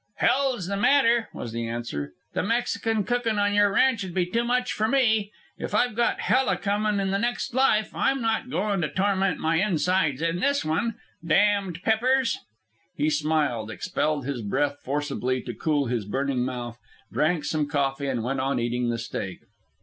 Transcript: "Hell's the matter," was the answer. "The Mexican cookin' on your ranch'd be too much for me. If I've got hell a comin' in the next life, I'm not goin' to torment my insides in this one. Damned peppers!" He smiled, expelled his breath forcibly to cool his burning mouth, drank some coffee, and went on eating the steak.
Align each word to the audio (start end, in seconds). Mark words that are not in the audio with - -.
"Hell's 0.15 0.65
the 0.65 0.77
matter," 0.77 1.29
was 1.31 1.51
the 1.51 1.67
answer. 1.67 2.13
"The 2.33 2.41
Mexican 2.41 3.03
cookin' 3.03 3.37
on 3.37 3.53
your 3.53 3.71
ranch'd 3.71 4.15
be 4.15 4.25
too 4.25 4.43
much 4.43 4.73
for 4.73 4.87
me. 4.87 5.31
If 5.59 5.75
I've 5.75 5.95
got 5.95 6.21
hell 6.21 6.49
a 6.49 6.57
comin' 6.57 6.99
in 6.99 7.11
the 7.11 7.19
next 7.19 7.53
life, 7.53 7.91
I'm 7.93 8.19
not 8.19 8.49
goin' 8.49 8.81
to 8.81 8.89
torment 8.89 9.37
my 9.39 9.57
insides 9.63 10.23
in 10.23 10.39
this 10.39 10.65
one. 10.65 10.95
Damned 11.23 11.83
peppers!" 11.83 12.39
He 12.95 13.11
smiled, 13.11 13.69
expelled 13.69 14.25
his 14.25 14.41
breath 14.41 14.79
forcibly 14.81 15.39
to 15.43 15.53
cool 15.53 15.85
his 15.85 16.05
burning 16.05 16.43
mouth, 16.43 16.79
drank 17.13 17.45
some 17.45 17.67
coffee, 17.67 18.07
and 18.07 18.23
went 18.23 18.39
on 18.39 18.59
eating 18.59 18.89
the 18.89 18.97
steak. 18.97 19.41